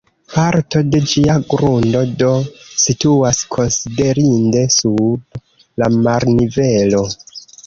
[0.35, 2.29] Parto de ĝia grundo do
[2.85, 5.39] situas konsiderinde sub
[5.83, 7.05] la marnivelo.